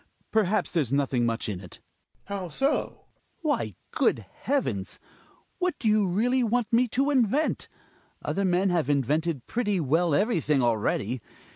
[0.31, 1.73] Perhaps there's nothing much in it.
[1.75, 1.79] Greqers.
[2.23, 2.89] How so?
[2.89, 3.03] Hjalmar.
[3.41, 4.99] Why, good heavens!
[5.59, 7.67] What do you really p wantme to invent?
[8.23, 11.21] Other men have invented pretty jL well everything* already.